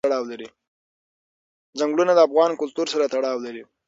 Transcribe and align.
ځنګلونه 1.79 2.11
د 2.15 2.19
افغان 2.27 2.51
کلتور 2.61 2.87
سره 2.93 3.09
تړاو 3.13 3.43
لري. 3.45 3.63